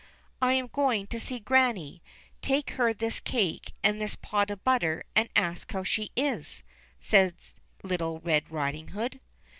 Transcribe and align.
'*I 0.41 0.53
am 0.53 0.65
going 0.67 1.05
to 1.05 1.19
see 1.19 1.37
Grannie, 1.37 2.01
take 2.41 2.71
her 2.71 2.91
this 2.91 3.19
cake 3.19 3.75
and 3.83 4.01
this 4.01 4.15
pot 4.15 4.49
of 4.49 4.63
butter 4.63 5.03
and 5.15 5.29
ask 5.35 5.71
how 5.73 5.83
she 5.83 6.09
is," 6.15 6.63
says 6.99 7.53
little 7.83 8.19
Red 8.19 8.49
Riding 8.49 8.87
Hood. 8.87 9.19